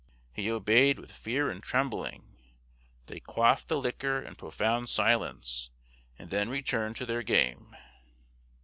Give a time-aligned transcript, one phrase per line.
[0.33, 2.23] He obeyed with fear and trembling;
[3.05, 5.69] they quaffed the liquor in profound silence,
[6.17, 7.75] and then returned to their game.